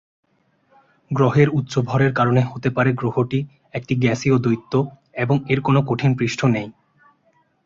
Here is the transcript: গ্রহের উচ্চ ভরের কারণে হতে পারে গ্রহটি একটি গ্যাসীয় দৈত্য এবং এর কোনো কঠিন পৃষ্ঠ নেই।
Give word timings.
গ্রহের 1.11 1.49
উচ্চ 1.49 1.73
ভরের 1.79 2.11
কারণে 2.13 2.41
হতে 2.41 2.69
পারে 2.69 2.91
গ্রহটি 2.93 3.39
একটি 3.73 3.93
গ্যাসীয় 3.95 4.35
দৈত্য 4.37 4.73
এবং 5.15 5.35
এর 5.47 5.59
কোনো 5.61 5.79
কঠিন 5.87 6.11
পৃষ্ঠ 6.17 6.39
নেই। 6.55 6.67